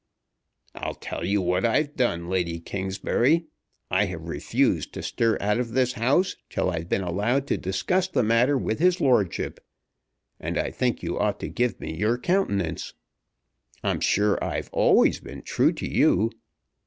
[0.73, 3.45] "I'll tell you what I've done, Lady Kingsbury.
[3.91, 8.07] I have refused to stir out of this house till I've been allowed to discuss
[8.07, 9.63] the matter with his lordship;
[10.39, 12.95] and I think you ought to give me your countenance.
[13.83, 16.31] I'm sure I've always been true to you.